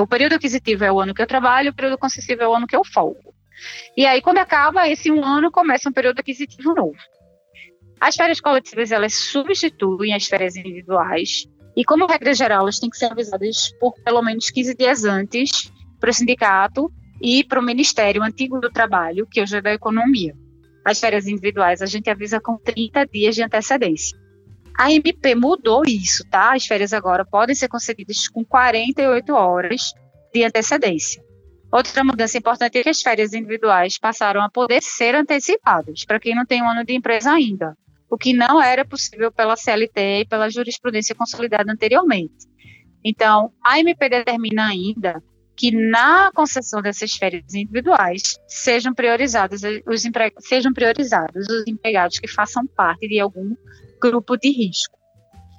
o 0.00 0.06
período 0.06 0.34
aquisitivo 0.34 0.84
é 0.84 0.92
o 0.92 1.00
ano 1.00 1.14
que 1.14 1.22
eu 1.22 1.26
trabalho, 1.26 1.70
o 1.70 1.74
período 1.74 1.96
concessivo 1.96 2.42
é 2.42 2.48
o 2.48 2.54
ano 2.54 2.66
que 2.66 2.76
eu 2.76 2.84
folgo. 2.84 3.34
E 3.96 4.04
aí, 4.04 4.20
quando 4.20 4.38
acaba 4.38 4.86
esse 4.88 5.10
um 5.10 5.24
ano, 5.24 5.50
começa 5.50 5.88
um 5.88 5.92
período 5.92 6.20
aquisitivo 6.20 6.74
novo. 6.74 6.98
As 8.00 8.16
férias 8.16 8.40
coletivas, 8.40 8.92
elas 8.92 9.14
substituem 9.14 10.14
as 10.14 10.26
férias 10.26 10.56
individuais 10.56 11.46
e, 11.76 11.84
como 11.84 12.06
regra 12.06 12.34
geral, 12.34 12.62
elas 12.62 12.78
têm 12.78 12.90
que 12.90 12.96
ser 12.96 13.10
avisadas 13.10 13.72
por 13.80 13.94
pelo 14.04 14.22
menos 14.22 14.50
15 14.50 14.74
dias 14.74 15.04
antes 15.04 15.72
para 15.98 16.10
o 16.10 16.12
sindicato 16.12 16.92
e 17.20 17.42
para 17.44 17.58
o 17.58 17.62
Ministério 17.62 18.22
Antigo 18.22 18.60
do 18.60 18.70
Trabalho, 18.70 19.26
que 19.30 19.40
hoje 19.40 19.56
é 19.56 19.62
da 19.62 19.72
Economia. 19.72 20.34
As 20.84 21.00
férias 21.00 21.26
individuais 21.26 21.80
a 21.80 21.86
gente 21.86 22.10
avisa 22.10 22.40
com 22.40 22.58
30 22.58 23.06
dias 23.06 23.34
de 23.34 23.42
antecedência. 23.42 24.18
A 24.76 24.92
MP 24.92 25.34
mudou 25.34 25.82
isso, 25.86 26.24
tá? 26.28 26.52
As 26.52 26.66
férias 26.66 26.92
agora 26.92 27.24
podem 27.24 27.54
ser 27.54 27.68
concedidas 27.68 28.28
com 28.28 28.44
48 28.44 29.32
horas 29.32 29.92
de 30.32 30.44
antecedência. 30.44 31.22
Outra 31.72 32.04
mudança 32.04 32.36
importante 32.36 32.78
é 32.78 32.82
que 32.82 32.88
as 32.88 33.00
férias 33.00 33.32
individuais 33.32 33.98
passaram 33.98 34.42
a 34.42 34.50
poder 34.50 34.82
ser 34.82 35.14
antecipadas 35.14 36.04
para 36.04 36.20
quem 36.20 36.34
não 36.34 36.44
tem 36.44 36.62
um 36.62 36.68
ano 36.68 36.84
de 36.84 36.92
empresa 36.92 37.32
ainda 37.32 37.76
o 38.14 38.16
que 38.16 38.32
não 38.32 38.62
era 38.62 38.84
possível 38.84 39.32
pela 39.32 39.56
CLT 39.56 40.20
e 40.20 40.24
pela 40.24 40.48
jurisprudência 40.48 41.16
consolidada 41.16 41.70
anteriormente. 41.72 42.46
Então, 43.04 43.52
a 43.60 43.80
MP 43.80 44.08
determina 44.08 44.68
ainda 44.68 45.20
que 45.56 45.72
na 45.72 46.30
concessão 46.32 46.80
dessas 46.80 47.12
férias 47.12 47.52
individuais 47.52 48.38
sejam 48.46 48.94
priorizados 48.94 49.62
os 49.86 50.02
sejam 50.38 50.72
priorizados 50.72 51.48
os 51.48 51.66
empregados 51.66 52.20
que 52.20 52.28
façam 52.28 52.64
parte 52.68 53.08
de 53.08 53.18
algum 53.18 53.56
grupo 54.00 54.36
de 54.36 54.48
risco. 54.48 54.96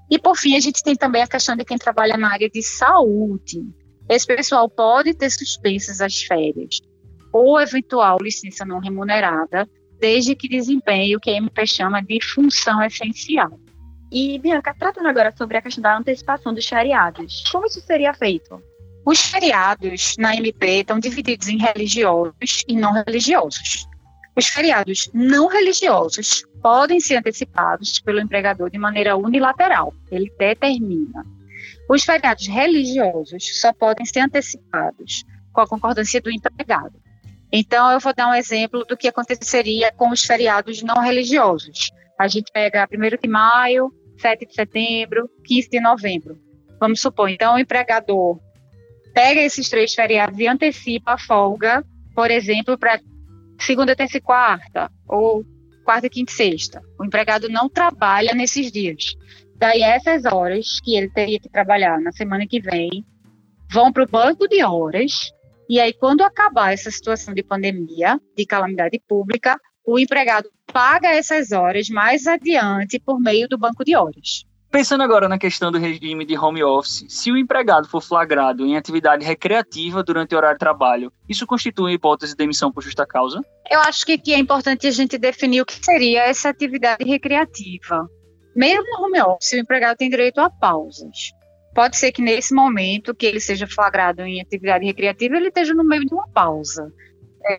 E 0.10 0.18
por 0.18 0.38
fim, 0.38 0.56
a 0.56 0.60
gente 0.62 0.82
tem 0.82 0.96
também 0.96 1.24
a 1.24 1.28
questão 1.28 1.58
de 1.58 1.66
quem 1.66 1.78
trabalha 1.78 2.16
na 2.16 2.32
área 2.32 2.50
de 2.50 2.64
saúde. 2.64 3.60
Esse 4.08 4.26
pessoal 4.26 4.70
pode 4.70 5.14
ter 5.14 5.30
suspensas 5.30 6.00
as 6.00 6.22
férias 6.22 6.78
ou 7.34 7.60
eventual 7.60 8.18
licença 8.22 8.64
não 8.64 8.80
remunerada 8.80 9.68
desde 10.00 10.36
que 10.36 10.48
desempenhe 10.48 11.16
o 11.16 11.20
que 11.20 11.30
a 11.30 11.38
MP 11.38 11.66
chama 11.66 12.02
de 12.02 12.20
função 12.24 12.82
essencial. 12.84 13.60
E, 14.12 14.40
Bianca, 14.40 14.74
tratando 14.74 15.08
agora 15.08 15.34
sobre 15.36 15.58
a 15.58 15.62
questão 15.62 15.82
da 15.82 15.98
antecipação 15.98 16.54
dos 16.54 16.68
feriados, 16.68 17.44
como 17.52 17.66
isso 17.66 17.82
seria 17.82 18.14
feito? 18.14 18.62
Os 19.06 19.20
feriados 19.22 20.16
na 20.18 20.36
MP 20.36 20.80
estão 20.80 21.00
divididos 21.00 21.48
em 21.48 21.58
religiosos 21.58 22.64
e 22.68 22.76
não 22.76 22.92
religiosos. 22.92 23.88
Os 24.36 24.48
feriados 24.48 25.10
não 25.14 25.48
religiosos 25.48 26.44
podem 26.62 27.00
ser 27.00 27.18
antecipados 27.18 28.00
pelo 28.00 28.20
empregador 28.20 28.70
de 28.70 28.78
maneira 28.78 29.16
unilateral, 29.16 29.94
ele 30.12 30.32
determina. 30.38 31.24
Os 31.90 32.04
feriados 32.04 32.48
religiosos 32.48 33.62
só 33.62 33.72
podem 33.72 34.06
ser 34.06 34.22
antecipados 34.22 35.24
com 35.54 35.62
a 35.62 35.68
concordância 35.68 36.20
do 36.20 36.32
empregado. 36.32 37.05
Então, 37.58 37.90
eu 37.90 38.02
vou 38.02 38.14
dar 38.14 38.28
um 38.28 38.34
exemplo 38.34 38.84
do 38.84 38.98
que 38.98 39.08
aconteceria 39.08 39.90
com 39.94 40.10
os 40.10 40.26
feriados 40.26 40.84
não 40.84 41.02
religiosos. 41.02 41.90
A 42.20 42.28
gente 42.28 42.52
pega 42.52 42.86
1 42.92 43.18
de 43.22 43.30
maio, 43.30 43.90
7 44.18 44.46
de 44.46 44.54
setembro, 44.54 45.30
15 45.46 45.70
de 45.70 45.80
novembro. 45.80 46.38
Vamos 46.82 47.00
supor, 47.00 47.30
então, 47.30 47.56
o 47.56 47.58
empregador 47.58 48.38
pega 49.14 49.40
esses 49.40 49.70
três 49.70 49.94
feriados 49.94 50.38
e 50.38 50.46
antecipa 50.46 51.14
a 51.14 51.18
folga, 51.18 51.82
por 52.14 52.30
exemplo, 52.30 52.78
para 52.78 53.00
segunda, 53.58 53.96
terça 53.96 54.18
e 54.18 54.22
quarta, 54.22 54.92
ou 55.08 55.46
quarta, 55.86 56.10
quinta 56.10 56.34
e 56.34 56.36
sexta. 56.36 56.82
O 57.00 57.06
empregado 57.06 57.48
não 57.48 57.70
trabalha 57.70 58.34
nesses 58.34 58.70
dias. 58.70 59.14
Daí, 59.56 59.82
essas 59.82 60.26
horas 60.26 60.82
que 60.84 60.98
ele 60.98 61.10
teria 61.10 61.40
que 61.40 61.50
trabalhar 61.50 62.02
na 62.02 62.12
semana 62.12 62.46
que 62.46 62.60
vem 62.60 63.06
vão 63.72 63.94
para 63.94 64.04
o 64.04 64.10
banco 64.10 64.46
de 64.46 64.62
horas. 64.62 65.32
E 65.70 65.80
aí, 65.80 65.94
quando 65.94 66.22
acabar 66.22 66.74
essa 66.74 66.92
situação 66.92 67.34
de 67.34 67.44
pandemia, 67.44 68.20
de 68.38 68.46
calamidade 68.46 69.02
pública, 69.08 69.60
o 69.86 69.98
empregado 70.00 70.50
paga 70.72 71.10
essas 71.10 71.52
horas 71.52 71.90
mais 71.90 72.28
adiante 72.28 73.00
por 73.00 73.20
meio 73.20 73.48
do 73.48 73.58
banco 73.58 73.84
de 73.84 73.96
horas. 73.96 74.46
Pensando 74.72 75.04
agora 75.04 75.30
na 75.30 75.38
questão 75.38 75.72
do 75.72 75.78
regime 75.78 76.26
de 76.26 76.38
home 76.38 76.62
office, 76.62 77.06
se 77.08 77.32
o 77.32 77.38
empregado 77.38 77.88
for 77.88 78.02
flagrado 78.02 78.66
em 78.66 78.76
atividade 78.76 79.24
recreativa 79.26 80.04
durante 80.04 80.36
o 80.36 80.38
horário 80.38 80.58
de 80.58 80.60
trabalho, 80.60 81.14
isso 81.30 81.48
constitui 81.48 81.94
hipótese 81.94 82.34
de 82.34 82.38
demissão 82.38 82.72
por 82.72 82.84
justa 82.84 83.06
causa? 83.06 83.40
Eu 83.72 83.80
acho 83.80 84.06
que 84.06 84.12
aqui 84.12 84.34
é 84.34 84.38
importante 84.38 84.86
a 84.86 84.92
gente 84.92 85.18
definir 85.18 85.62
o 85.62 85.66
que 85.66 85.84
seria 85.84 86.24
essa 86.24 86.50
atividade 86.50 87.06
recreativa. 87.06 88.06
Mesmo 88.54 88.84
no 88.84 89.06
home 89.06 89.22
office, 89.22 89.54
o 89.54 89.58
empregado 89.58 89.96
tem 89.96 90.10
direito 90.10 90.40
a 90.40 90.50
pausas. 90.50 91.32
Pode 91.76 91.98
ser 91.98 92.14
que 92.14 92.22
nesse 92.22 92.56
momento 92.56 93.14
que 93.14 93.26
ele 93.26 93.42
seja 93.42 93.68
flagrado 93.68 94.22
em 94.22 94.40
atividade 94.40 94.86
recreativa, 94.86 95.36
ele 95.36 95.50
esteja 95.50 95.74
no 95.74 95.84
meio 95.84 96.06
de 96.06 96.14
uma 96.14 96.26
pausa. 96.30 96.90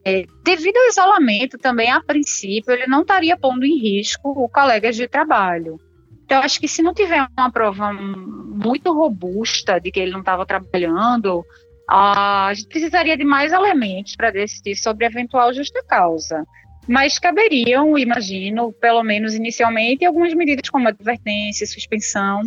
É, 0.04 0.24
devido 0.42 0.78
ao 0.78 0.88
isolamento, 0.88 1.58
também 1.58 1.90
a 1.92 2.00
princípio, 2.00 2.72
ele 2.72 2.86
não 2.86 3.02
estaria 3.02 3.36
pondo 3.36 3.66
em 3.66 3.78
risco 3.78 4.30
o 4.30 4.48
colegas 4.48 4.96
de 4.96 5.06
trabalho. 5.06 5.78
Então, 6.24 6.40
acho 6.40 6.58
que 6.58 6.66
se 6.66 6.82
não 6.82 6.94
tiver 6.94 7.28
uma 7.38 7.52
prova 7.52 7.92
muito 7.92 8.90
robusta 8.90 9.78
de 9.78 9.90
que 9.90 10.00
ele 10.00 10.12
não 10.12 10.20
estava 10.20 10.46
trabalhando, 10.46 11.44
a 11.88 12.50
gente 12.54 12.68
precisaria 12.68 13.18
de 13.18 13.24
mais 13.24 13.52
elementos 13.52 14.16
para 14.16 14.30
decidir 14.30 14.76
sobre 14.76 15.04
eventual 15.04 15.52
justa 15.52 15.84
causa. 15.86 16.42
Mas 16.88 17.18
caberiam, 17.18 17.98
imagino, 17.98 18.72
pelo 18.72 19.02
menos 19.02 19.34
inicialmente, 19.34 20.06
algumas 20.06 20.32
medidas 20.32 20.70
como 20.70 20.88
advertência, 20.88 21.66
suspensão, 21.66 22.40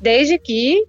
desde 0.00 0.38
que, 0.38 0.84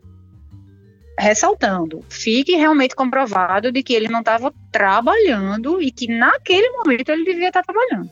ressaltando, 1.18 2.04
fique 2.10 2.56
realmente 2.56 2.96
comprovado 2.96 3.72
de 3.72 3.82
que 3.82 3.94
ele 3.94 4.08
não 4.08 4.20
estava 4.20 4.54
trabalhando 4.72 5.82
e 5.82 5.92
que 5.92 6.08
naquele 6.08 6.70
momento 6.72 7.10
ele 7.10 7.24
devia 7.24 7.48
estar 7.48 7.64
trabalhando. 7.64 8.10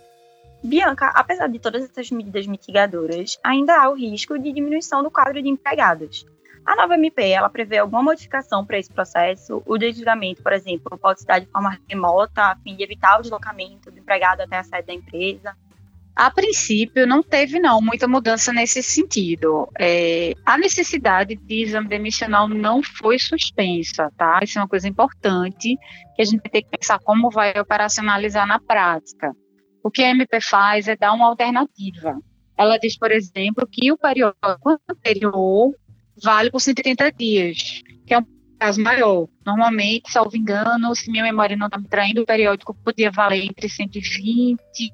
Bianca, 0.63 1.11
apesar 1.13 1.47
de 1.47 1.59
todas 1.59 1.83
essas 1.83 2.09
medidas 2.09 2.47
mitigadoras, 2.47 3.37
ainda 3.43 3.75
há 3.75 3.89
o 3.89 3.95
risco 3.95 4.39
de 4.39 4.53
diminuição 4.53 5.03
do 5.03 5.11
quadro 5.11 5.41
de 5.41 5.49
empregados. 5.49 6.25
A 6.65 6.77
nova 6.77 6.95
MP, 6.95 7.27
ela 7.27 7.49
prevê 7.49 7.77
alguma 7.77 8.01
modificação 8.01 8.65
para 8.65 8.79
esse 8.79 8.89
processo? 8.89 9.61
O 9.65 9.77
desligamento, 9.77 10.41
por 10.41 10.53
exemplo, 10.53 10.97
pode 10.97 11.19
se 11.19 11.27
dar 11.27 11.39
de 11.39 11.47
forma 11.47 11.77
remota, 11.89 12.41
a 12.41 12.55
fim 12.55 12.77
de 12.77 12.83
evitar 12.83 13.19
o 13.19 13.21
deslocamento 13.21 13.91
do 13.91 13.99
empregado 13.99 14.39
até 14.39 14.57
a 14.57 14.63
sede 14.63 14.87
da 14.87 14.93
empresa? 14.93 15.53
A 16.15 16.29
princípio, 16.29 17.07
não 17.07 17.23
teve 17.23 17.59
não 17.59 17.81
muita 17.81 18.07
mudança 18.07 18.53
nesse 18.53 18.83
sentido. 18.83 19.67
É, 19.79 20.33
a 20.45 20.57
necessidade 20.59 21.35
de 21.35 21.63
exame 21.63 21.87
demissional 21.87 22.47
não 22.47 22.83
foi 22.83 23.17
suspensa, 23.17 24.11
tá? 24.15 24.39
Isso 24.43 24.59
é 24.59 24.61
uma 24.61 24.67
coisa 24.67 24.87
importante 24.87 25.75
que 26.15 26.21
a 26.21 26.25
gente 26.25 26.41
tem 26.43 26.61
que 26.61 26.77
pensar 26.77 26.99
como 26.99 27.31
vai 27.31 27.51
operacionalizar 27.59 28.45
na 28.45 28.59
prática. 28.59 29.31
O 29.83 29.89
que 29.89 30.03
a 30.03 30.11
MP 30.11 30.39
faz 30.39 30.87
é 30.87 30.95
dar 30.95 31.13
uma 31.13 31.27
alternativa. 31.27 32.15
Ela 32.55 32.77
diz, 32.77 32.95
por 32.95 33.11
exemplo, 33.11 33.67
que 33.69 33.91
o 33.91 33.97
período 33.97 34.35
anterior 34.87 35.73
vale 36.23 36.51
por 36.51 36.61
180 36.61 37.11
dias, 37.11 37.81
que 38.05 38.13
é 38.13 38.19
um 38.19 38.25
prazo 38.59 38.79
maior. 38.81 39.27
Normalmente, 39.43 40.11
salvo 40.11 40.37
engano, 40.37 40.95
se 40.95 41.09
minha 41.09 41.23
memória 41.23 41.57
não 41.57 41.65
está 41.65 41.79
me 41.79 41.87
traindo, 41.87 42.21
o 42.21 42.25
periódico 42.25 42.75
podia 42.75 43.09
valer 43.09 43.43
entre 43.45 43.67
120 43.67 44.93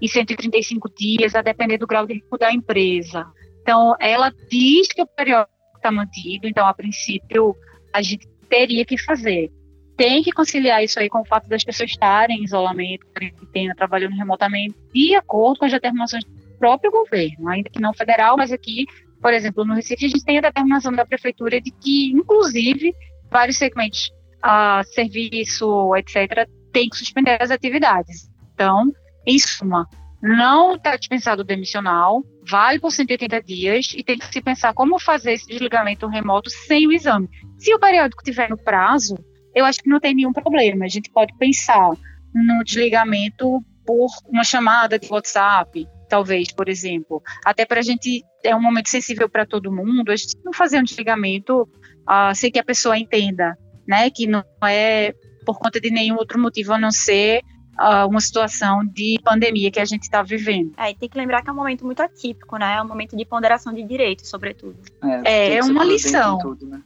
e 0.00 0.08
135 0.08 0.88
dias, 0.96 1.34
a 1.34 1.42
depender 1.42 1.78
do 1.78 1.86
grau 1.86 2.06
de 2.06 2.14
risco 2.14 2.38
da 2.38 2.52
empresa. 2.52 3.26
Então, 3.62 3.94
ela 4.00 4.32
diz 4.50 4.88
que 4.88 5.02
o 5.02 5.06
periódico 5.06 5.52
está 5.76 5.90
mantido, 5.90 6.46
então, 6.46 6.66
a 6.66 6.74
princípio, 6.74 7.54
a 7.92 8.02
gente 8.02 8.26
teria 8.48 8.84
que 8.84 8.96
fazer 8.96 9.50
tem 9.98 10.22
que 10.22 10.30
conciliar 10.30 10.82
isso 10.82 11.00
aí 11.00 11.08
com 11.08 11.20
o 11.20 11.24
fato 11.24 11.48
das 11.48 11.64
pessoas 11.64 11.90
estarem 11.90 12.38
em 12.38 12.44
isolamento, 12.44 13.04
quarentena, 13.08 13.74
trabalhando 13.74 14.14
remotamente, 14.14 14.76
de 14.94 15.16
acordo 15.16 15.58
com 15.58 15.64
as 15.64 15.72
determinações 15.72 16.22
do 16.22 16.30
próprio 16.56 16.92
governo, 16.92 17.48
ainda 17.48 17.68
que 17.68 17.80
não 17.80 17.92
federal, 17.92 18.36
mas 18.36 18.52
aqui, 18.52 18.86
por 19.20 19.34
exemplo, 19.34 19.64
no 19.64 19.74
Recife, 19.74 20.06
a 20.06 20.08
gente 20.08 20.24
tem 20.24 20.38
a 20.38 20.42
determinação 20.42 20.92
da 20.92 21.04
prefeitura 21.04 21.60
de 21.60 21.72
que, 21.72 22.12
inclusive, 22.12 22.94
vários 23.28 23.58
segmentos, 23.58 24.12
uh, 24.36 24.86
serviço, 24.94 25.96
etc., 25.96 26.48
tem 26.72 26.88
que 26.88 26.96
suspender 26.96 27.36
as 27.42 27.50
atividades. 27.50 28.30
Então, 28.54 28.92
em 29.28 29.38
suma, 29.38 29.86
não 30.22 30.74
está 30.74 30.96
dispensado 30.96 31.42
o 31.42 31.44
demissional, 31.44 32.24
vale 32.48 32.80
por 32.80 32.90
180 32.90 33.42
dias 33.42 33.92
e 33.94 34.02
tem 34.02 34.18
que 34.18 34.26
se 34.26 34.40
pensar 34.40 34.72
como 34.74 34.98
fazer 34.98 35.32
esse 35.32 35.46
desligamento 35.46 36.08
remoto 36.08 36.50
sem 36.50 36.86
o 36.86 36.92
exame. 36.92 37.28
Se 37.58 37.72
o 37.74 37.78
periódico 37.78 38.24
tiver 38.24 38.48
no 38.48 38.56
prazo, 38.56 39.16
eu 39.54 39.64
acho 39.64 39.80
que 39.80 39.88
não 39.88 40.00
tem 40.00 40.14
nenhum 40.14 40.32
problema. 40.32 40.84
A 40.84 40.88
gente 40.88 41.10
pode 41.10 41.36
pensar 41.36 41.90
no 42.34 42.64
desligamento 42.64 43.62
por 43.86 44.08
uma 44.28 44.44
chamada 44.44 44.98
de 44.98 45.06
WhatsApp, 45.10 45.86
talvez, 46.08 46.52
por 46.52 46.68
exemplo. 46.68 47.22
Até 47.44 47.64
para 47.64 47.80
a 47.80 47.82
gente, 47.82 48.24
é 48.44 48.56
um 48.56 48.62
momento 48.62 48.88
sensível 48.88 49.28
para 49.28 49.46
todo 49.46 49.72
mundo, 49.72 50.10
a 50.10 50.16
gente 50.16 50.36
não 50.44 50.52
fazer 50.52 50.78
um 50.78 50.84
desligamento 50.84 51.62
uh, 51.62 52.34
sem 52.34 52.50
que 52.50 52.58
a 52.58 52.64
pessoa 52.64 52.98
entenda, 52.98 53.56
né, 53.86 54.10
que 54.10 54.26
não 54.26 54.42
é 54.66 55.14
por 55.46 55.58
conta 55.58 55.80
de 55.80 55.90
nenhum 55.90 56.16
outro 56.16 56.38
motivo 56.38 56.72
a 56.72 56.78
não 56.78 56.90
ser 56.90 57.40
uh, 57.80 58.08
uma 58.08 58.20
situação 58.20 58.84
de 58.84 59.18
pandemia 59.22 59.70
que 59.70 59.80
a 59.80 59.84
gente 59.84 60.02
está 60.02 60.22
vivendo. 60.22 60.72
É, 60.76 60.90
e 60.90 60.94
tem 60.94 61.08
que 61.08 61.16
lembrar 61.16 61.42
que 61.42 61.48
é 61.48 61.52
um 61.52 61.56
momento 61.56 61.84
muito 61.84 62.00
atípico, 62.00 62.56
né? 62.56 62.76
É 62.76 62.82
um 62.82 62.88
momento 62.88 63.16
de 63.16 63.24
ponderação 63.24 63.72
de 63.72 63.82
direitos, 63.82 64.28
sobretudo. 64.28 64.78
É, 65.24 65.52
é, 65.52 65.56
é 65.56 65.62
uma 65.62 65.84
lição. 65.84 66.38
Tudo, 66.38 66.66
né? 66.66 66.82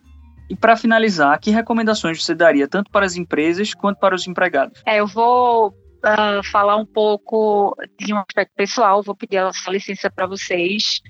E 0.48 0.56
para 0.56 0.76
finalizar, 0.76 1.40
que 1.40 1.50
recomendações 1.50 2.22
você 2.22 2.34
daria 2.34 2.68
tanto 2.68 2.90
para 2.90 3.06
as 3.06 3.16
empresas 3.16 3.72
quanto 3.72 3.98
para 3.98 4.14
os 4.14 4.26
empregados? 4.26 4.82
É, 4.84 5.00
eu 5.00 5.06
vou 5.06 5.68
uh, 5.68 6.50
falar 6.50 6.76
um 6.76 6.84
pouco 6.84 7.74
de 7.98 8.12
um 8.12 8.18
aspecto 8.18 8.52
pessoal, 8.54 9.02
vou 9.02 9.14
pedir 9.14 9.36
essa 9.36 9.70
licença 9.70 10.10
para 10.10 10.26
vocês. 10.26 11.00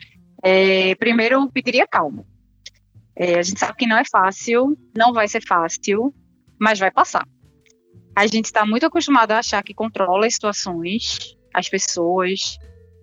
É, 0.44 0.94
primeiro, 0.94 1.36
eu 1.36 1.50
pediria 1.50 1.86
calma. 1.88 2.24
É, 3.16 3.38
a 3.38 3.42
gente 3.42 3.58
sabe 3.58 3.76
que 3.76 3.86
não 3.86 3.98
é 3.98 4.04
fácil, 4.10 4.76
não 4.96 5.12
vai 5.12 5.28
ser 5.28 5.42
fácil, 5.44 6.14
mas 6.58 6.78
vai 6.78 6.90
passar. 6.90 7.26
A 8.14 8.26
gente 8.26 8.46
está 8.46 8.66
muito 8.66 8.86
acostumado 8.86 9.32
a 9.32 9.38
achar 9.38 9.62
que 9.62 9.74
controla 9.74 10.26
as 10.26 10.34
situações, 10.34 11.36
as 11.54 11.68
pessoas, 11.68 12.58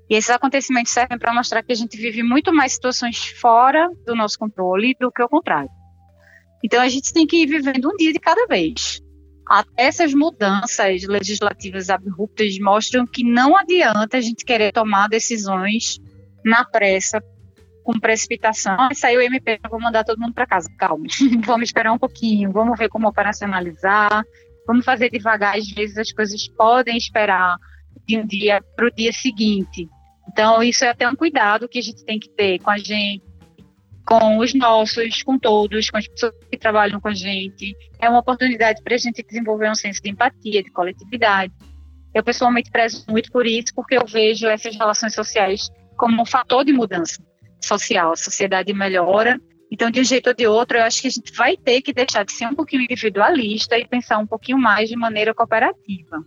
e 0.10 0.16
esses 0.16 0.30
acontecimentos 0.30 0.92
servem 0.92 1.18
para 1.18 1.34
mostrar 1.34 1.64
que 1.64 1.72
a 1.72 1.76
gente 1.76 1.96
vive 1.98 2.24
muito 2.24 2.54
mais 2.54 2.74
situações 2.74 3.28
fora 3.40 3.90
do 4.06 4.16
nosso 4.16 4.38
controle 4.38 4.96
do 5.00 5.12
que 5.12 5.22
o 5.22 5.30
contrário. 5.30 5.70
Então 6.64 6.82
a 6.82 6.90
gente 6.90 7.14
tem 7.14 7.28
que 7.28 7.44
ir 7.44 7.46
vivendo 7.46 7.90
um 7.90 7.96
dia 7.96 8.12
de 8.12 8.20
cada 8.20 8.46
vez. 8.48 9.02
Até 9.48 9.84
essas 9.84 10.14
mudanças 10.14 11.04
legislativas 11.04 11.90
abruptas 11.90 12.58
mostram 12.60 13.06
que 13.08 13.24
não 13.24 13.58
adianta 13.58 14.18
a 14.18 14.22
gente 14.22 14.46
querer 14.46 14.72
tomar 14.72 15.08
decisões 15.08 16.00
na 16.44 16.64
pressa, 16.64 17.22
com 17.84 18.00
precipitação. 18.00 18.76
Ah, 18.80 18.90
saiu 18.94 19.20
o 19.20 19.24
MP, 19.24 19.60
vou 19.70 19.80
mandar 19.80 20.04
todo 20.04 20.20
mundo 20.20 20.34
para 20.34 20.46
casa. 20.46 20.70
Calma, 20.78 21.06
vamos 21.46 21.70
esperar 21.70 21.92
um 21.92 21.98
pouquinho, 21.98 22.52
vamos 22.52 22.78
ver 22.78 22.90
como 22.90 23.08
operacionalizar, 23.08 24.24
vamos 24.70 24.86
fazer 24.86 25.10
devagar. 25.10 25.58
Às 25.58 25.68
vezes 25.72 25.98
as 25.98 26.12
coisas 26.12 26.48
podem 26.50 26.96
esperar 26.96 27.58
de 28.06 28.20
um 28.20 28.26
dia 28.26 28.62
para 28.76 28.86
o 28.86 28.92
dia 28.92 29.12
seguinte. 29.12 29.90
Então, 30.32 30.62
isso 30.62 30.86
é 30.86 30.90
até 30.90 31.10
um 31.10 31.16
cuidado 31.16 31.68
que 31.68 31.80
a 31.80 31.82
gente 31.82 32.06
tem 32.06 32.20
que 32.20 32.30
ter 32.30 32.60
com 32.60 32.70
a 32.70 32.78
gente, 32.78 33.24
com 34.06 34.38
os 34.38 34.54
nossos, 34.54 35.24
com 35.24 35.40
todos, 35.40 35.90
com 35.90 35.98
as 35.98 36.08
pessoas 36.08 36.34
que 36.52 36.56
trabalham 36.56 37.02
com 37.02 37.08
a 37.08 37.14
gente. 37.16 37.76
É 38.00 38.08
uma 38.08 38.20
oportunidade 38.20 38.84
para 38.84 38.94
a 38.94 38.98
gente 38.98 39.24
desenvolver 39.24 39.72
um 39.72 39.76
senso 39.76 40.04
de 40.04 40.12
empatia, 40.12 40.62
de 40.62 40.72
coletividade. 40.72 41.52
Eu 42.14 42.24
pessoalmente 42.24 42.70
prezo 42.70 43.04
muito 43.10 43.32
por 43.32 43.48
isso, 43.48 43.74
porque 43.74 43.98
eu 43.98 44.06
vejo 44.06 44.48
essas 44.48 44.76
relações 44.76 45.16
sociais 45.16 45.68
como 45.98 46.22
um 46.22 46.26
fator 46.26 46.64
de 46.64 46.74
mudança 46.74 47.24
social. 47.60 48.12
A 48.12 48.16
sociedade 48.16 48.72
melhora. 48.72 49.42
Então, 49.72 49.92
de 49.92 50.00
um 50.00 50.04
jeito 50.04 50.28
ou 50.28 50.34
de 50.34 50.48
outro, 50.48 50.78
eu 50.78 50.84
acho 50.84 51.02
que 51.02 51.08
a 51.08 51.12
gente 51.12 51.32
vai 51.34 51.56
ter 51.56 51.82
que 51.82 51.94
deixar 51.94 52.26
de 52.26 52.32
ser 52.32 52.48
um 52.48 52.56
pouquinho 52.56 52.84
individualista 52.84 53.78
e 53.78 53.88
pensar 53.88 54.18
um 54.18 54.26
pouquinho 54.26 54.58
mais 54.58 54.90
de 54.90 54.96
maneira 54.96 55.34
cooperativa. 55.34 56.26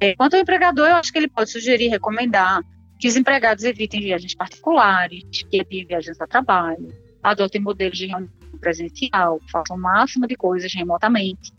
É, 0.00 0.16
quanto 0.16 0.34
ao 0.34 0.40
empregador, 0.40 0.88
eu 0.88 0.96
acho 0.96 1.12
que 1.12 1.18
ele 1.18 1.28
pode 1.28 1.50
sugerir, 1.50 1.88
recomendar 1.88 2.62
que 2.98 3.06
os 3.06 3.16
empregados 3.16 3.64
evitem 3.64 4.00
viagens 4.00 4.34
particulares, 4.34 5.24
que 5.48 5.56
evitem 5.56 5.86
viagens 5.86 6.20
a 6.20 6.26
trabalho, 6.26 6.88
adotem 7.22 7.60
modelos 7.60 7.96
de 7.96 8.06
reunião 8.06 8.30
presencial, 8.60 9.40
façam 9.50 9.76
o 9.76 9.80
máximo 9.80 10.26
de 10.26 10.36
coisas 10.36 10.72
remotamente. 10.74 11.52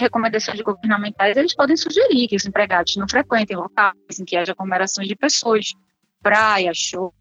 recomendações 0.00 0.60
governamentais, 0.62 1.36
eles 1.36 1.54
podem 1.54 1.76
sugerir 1.76 2.26
que 2.28 2.36
os 2.36 2.44
empregados 2.44 2.96
não 2.96 3.08
frequentem 3.08 3.56
locais 3.56 3.94
em 4.18 4.24
que 4.24 4.36
haja 4.36 4.52
aglomerações 4.52 5.06
de 5.06 5.14
pessoas, 5.14 5.66
praia, 6.22 6.72
show, 6.74 7.14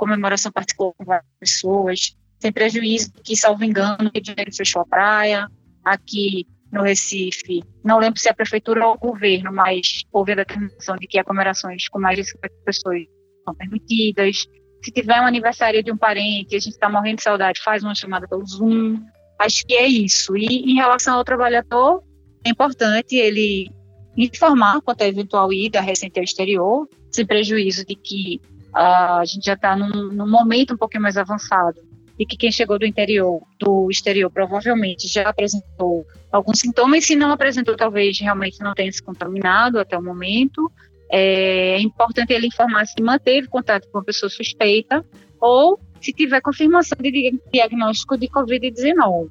comemoração 0.00 0.50
particular 0.50 0.94
com 0.96 1.04
várias 1.04 1.26
pessoas, 1.38 2.16
sem 2.38 2.50
prejuízo 2.50 3.12
que, 3.22 3.36
salvo 3.36 3.62
engano, 3.64 4.10
o 4.14 4.26
Janeiro 4.26 4.50
fechou 4.54 4.80
a 4.80 4.86
praia, 4.86 5.46
aqui 5.84 6.46
no 6.72 6.82
Recife, 6.82 7.62
não 7.84 7.98
lembro 7.98 8.18
se 8.18 8.28
é 8.28 8.30
a 8.30 8.34
prefeitura 8.34 8.86
ou 8.86 8.94
o 8.94 8.98
governo, 8.98 9.52
mas 9.52 10.04
houve 10.10 10.32
a 10.32 10.36
determinação 10.36 10.96
de 10.96 11.06
que 11.06 11.18
aglomerações 11.18 11.88
com 11.88 11.98
mais 11.98 12.16
de 12.16 12.24
50 12.24 12.54
pessoas 12.64 13.02
são 13.44 13.54
permitidas. 13.54 14.46
Se 14.82 14.90
tiver 14.92 15.20
um 15.20 15.26
aniversário 15.26 15.82
de 15.82 15.92
um 15.92 15.96
parente, 15.96 16.56
a 16.56 16.58
gente 16.58 16.72
está 16.72 16.88
morrendo 16.88 17.16
de 17.16 17.24
saudade, 17.24 17.60
faz 17.62 17.82
uma 17.82 17.94
chamada 17.94 18.26
pelo 18.26 18.46
Zoom. 18.46 18.98
Acho 19.38 19.66
que 19.66 19.74
é 19.74 19.86
isso. 19.86 20.36
E 20.36 20.46
em 20.46 20.76
relação 20.76 21.16
ao 21.16 21.24
trabalhador, 21.24 22.02
é 22.44 22.50
importante 22.50 23.16
ele 23.16 23.68
informar 24.16 24.80
quanto 24.80 25.02
à 25.02 25.08
eventual 25.08 25.52
ida 25.52 25.80
recente 25.80 26.18
ao 26.18 26.24
exterior, 26.24 26.88
sem 27.10 27.26
prejuízo 27.26 27.84
de 27.84 27.96
que 27.96 28.40
a 28.74 29.22
gente 29.24 29.44
já 29.44 29.54
está 29.54 29.76
num, 29.76 30.12
num 30.12 30.28
momento 30.28 30.74
um 30.74 30.76
pouquinho 30.76 31.02
mais 31.02 31.16
avançado 31.16 31.80
e 32.20 32.26
que 32.26 32.36
quem 32.36 32.52
chegou 32.52 32.78
do 32.78 32.84
interior, 32.84 33.40
do 33.58 33.90
exterior, 33.90 34.30
provavelmente 34.30 35.08
já 35.08 35.22
apresentou 35.22 36.06
alguns 36.30 36.60
sintomas, 36.60 37.06
se 37.06 37.16
não 37.16 37.32
apresentou, 37.32 37.74
talvez 37.74 38.20
realmente 38.20 38.60
não 38.60 38.74
tenha 38.74 38.92
se 38.92 39.02
contaminado 39.02 39.78
até 39.78 39.96
o 39.96 40.02
momento. 40.02 40.70
É 41.10 41.80
importante 41.80 42.34
ele 42.34 42.46
informar 42.46 42.86
se 42.86 43.02
manteve 43.02 43.48
contato 43.48 43.88
com 43.90 43.98
a 43.98 44.04
pessoa 44.04 44.28
suspeita 44.28 45.02
ou 45.40 45.80
se 45.98 46.12
tiver 46.12 46.42
confirmação 46.42 46.98
de 47.00 47.40
diagnóstico 47.50 48.18
de 48.18 48.28
Covid-19. 48.28 49.30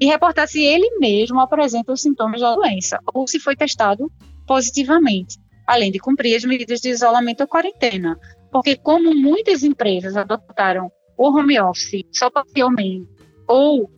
E 0.00 0.06
reportar 0.06 0.48
se 0.48 0.60
ele 0.60 0.98
mesmo 0.98 1.38
apresenta 1.40 1.92
os 1.92 2.02
sintomas 2.02 2.40
da 2.40 2.56
doença 2.56 2.98
ou 3.14 3.28
se 3.28 3.38
foi 3.38 3.54
testado 3.54 4.10
positivamente, 4.48 5.38
além 5.64 5.92
de 5.92 6.00
cumprir 6.00 6.34
as 6.34 6.44
medidas 6.44 6.80
de 6.80 6.90
isolamento 6.90 7.42
ou 7.42 7.46
quarentena. 7.46 8.18
Porque, 8.56 8.76
como 8.76 9.14
muitas 9.14 9.62
empresas 9.62 10.16
adotaram 10.16 10.90
o 11.16 11.28
home 11.28 11.60
office 11.60 12.04
só 12.12 12.30
parcialmente 12.30 13.08
ou 13.46 13.90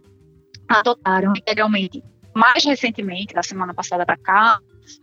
adotaram 0.69 1.33
integralmente 1.37 2.03
mais 2.35 2.65
recentemente, 2.65 3.35
da 3.35 3.43
semana 3.43 3.73
passada 3.73 4.05
para 4.05 4.17
cá, 4.17 4.59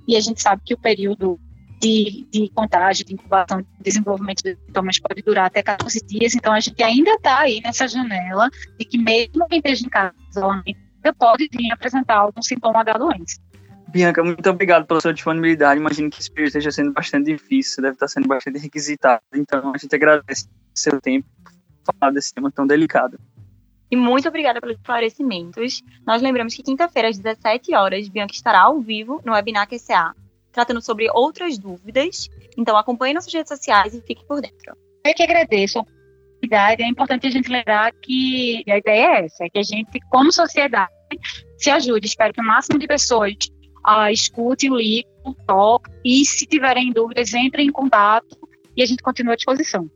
e 0.08 0.16
a 0.16 0.20
gente 0.20 0.42
sabe 0.42 0.62
que 0.66 0.74
o 0.74 0.78
período 0.78 1.40
de, 1.82 2.28
de 2.32 2.50
contágio, 2.50 3.06
de 3.06 3.14
incubação, 3.14 3.62
de 3.62 3.68
desenvolvimento 3.82 4.44
de 4.44 4.56
sintomas 4.56 5.00
pode 5.00 5.22
durar 5.22 5.46
até 5.46 5.62
14 5.62 6.00
dias, 6.06 6.36
então 6.36 6.54
a 6.54 6.60
gente 6.60 6.82
ainda 6.82 7.12
está 7.12 7.40
aí 7.40 7.62
nessa 7.62 7.88
janela 7.88 8.50
de 8.78 8.86
que 8.86 8.98
mesmo 8.98 9.48
quem 9.48 9.60
esteja 9.60 9.86
em 9.86 9.90
casa 9.90 10.14
isolamento 10.30 10.80
pode 11.18 11.48
vir 11.52 11.72
apresentar 11.72 12.18
algum 12.18 12.42
sintoma 12.42 12.84
da 12.84 12.94
doença. 12.94 13.40
Bianca, 13.88 14.24
muito 14.24 14.50
obrigado 14.50 14.86
pela 14.86 15.00
sua 15.00 15.14
disponibilidade. 15.14 15.80
Imagino 15.80 16.10
que 16.10 16.20
esse 16.20 16.30
período 16.30 16.48
esteja 16.48 16.72
sendo 16.72 16.92
bastante 16.92 17.32
difícil, 17.32 17.82
deve 17.82 17.96
estar 17.96 18.08
sendo 18.08 18.28
bastante 18.28 18.60
requisitado. 18.60 19.22
Então, 19.34 19.74
a 19.74 19.78
gente 19.78 19.96
agradece 19.96 20.46
o 20.46 20.80
seu 20.80 21.00
tempo 21.00 21.28
falar 22.00 22.12
desse 22.12 22.34
tema 22.34 22.52
tão 22.52 22.66
delicado. 22.66 23.20
E 23.90 23.96
muito 23.96 24.28
obrigada 24.28 24.60
pelos 24.60 24.78
esclarecimentos. 24.78 25.82
Nós 26.06 26.22
lembramos 26.22 26.56
que 26.56 26.64
quinta-feira, 26.64 27.10
às 27.10 27.18
17 27.18 27.76
horas, 27.76 28.10
Bianca 28.10 28.34
estará 28.34 28.62
ao 28.62 28.80
vivo 28.82 29.22
no 29.24 29.34
webinar 29.34 29.68
QCA, 29.68 30.14
tratando 30.52 30.82
sobre 30.82 31.10
outras 31.12 31.58
dúvidas. 31.58 32.28
Então 32.58 32.78
acompanhe 32.78 33.14
nossas 33.14 33.34
redes 33.34 33.50
sociais 33.50 33.94
e 33.94 34.02
fique 34.02 34.26
por 34.26 34.42
dentro. 34.42 34.76
Eu 35.06 35.14
que 35.14 35.24
agradeço 35.24 35.80
a 35.80 35.82
oportunidade. 35.84 36.82
É 36.82 36.88
importante 36.88 37.28
a 37.28 37.30
gente 37.30 37.50
lembrar 37.50 37.92
que 38.02 38.64
a 38.68 38.78
ideia 38.78 39.06
é 39.06 39.26
essa, 39.26 39.46
é 39.46 39.50
que 39.50 39.60
a 39.60 39.64
gente, 39.64 40.00
como 40.10 40.32
sociedade, 40.32 40.92
se 41.58 41.70
ajude. 41.70 42.08
Espero 42.08 42.34
que 42.34 42.42
o 42.42 42.44
máximo 42.44 42.80
de 42.80 42.88
pessoas 42.88 43.36
escute 44.12 44.70
o 44.70 44.76
livro, 44.76 45.10
toque 45.48 45.92
e, 46.04 46.26
se 46.26 46.46
tiverem 46.46 46.92
dúvidas, 46.92 47.34
entrem 47.34 47.68
em 47.68 47.72
contato 47.72 48.38
e 48.76 48.82
a 48.82 48.86
gente 48.86 49.02
continua 49.02 49.34
à 49.34 49.36
disposição. 49.36 49.90